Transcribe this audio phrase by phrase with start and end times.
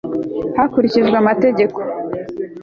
[0.57, 1.77] hakurikijwe amategeko